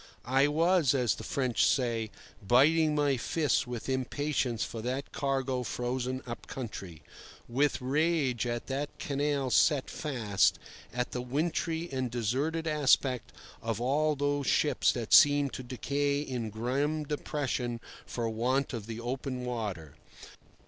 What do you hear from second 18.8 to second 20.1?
the open water.